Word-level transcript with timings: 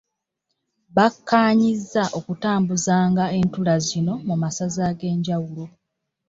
Bakkaanyizza 0.95 2.03
okutambuzanga 2.17 3.23
entuula 3.37 3.75
zino 3.87 4.13
mu 4.27 4.35
masaza 4.41 4.81
ag'enjawulo 4.91 5.65